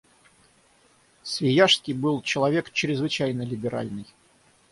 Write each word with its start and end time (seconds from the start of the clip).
Свияжский 1.21 1.93
был 1.93 2.23
человек 2.23 2.71
чрезвычайно 2.71 3.43
либеральный. 3.43 4.07